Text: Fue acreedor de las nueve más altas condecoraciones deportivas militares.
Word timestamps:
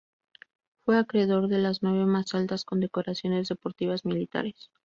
Fue 0.83 0.97
acreedor 0.97 1.47
de 1.47 1.59
las 1.59 1.83
nueve 1.83 2.07
más 2.07 2.33
altas 2.33 2.65
condecoraciones 2.65 3.49
deportivas 3.49 4.03
militares. 4.03 4.71